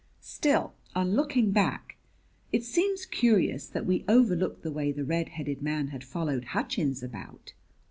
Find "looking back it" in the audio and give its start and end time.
1.11-2.63